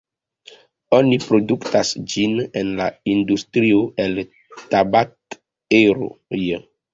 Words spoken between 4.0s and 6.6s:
el tabak-eroj.